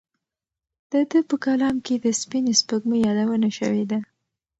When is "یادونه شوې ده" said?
3.07-3.99